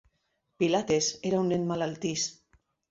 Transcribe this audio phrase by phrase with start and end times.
[0.61, 2.29] Pilates era un nen malaltís.